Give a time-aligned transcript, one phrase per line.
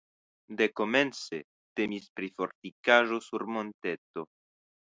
[0.61, 1.39] Dekomence
[1.81, 4.29] temis pri fortikaĵo sur monteto.